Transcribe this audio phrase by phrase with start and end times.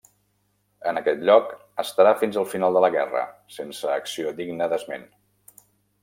[0.91, 1.51] En aquest lloc
[1.83, 3.21] estarà fins al final de la guerra,
[3.57, 5.05] sense acció digna d'esment.